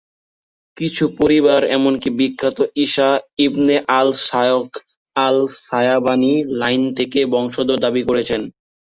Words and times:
কিছু 0.77 1.03
পরিবার 1.19 1.61
এমনকি 1.77 2.09
বিখ্যাত 2.19 2.57
ঈসা 2.85 3.09
ইবনে 3.45 3.75
আল 3.99 4.09
শায়খ 4.23 4.69
আল-শায়বানী 5.15 6.31
লাইন 6.59 6.83
থেকে 6.97 7.19
বংশধর 7.33 7.77
দাবি 7.79 8.01
করছেন। 8.07 8.41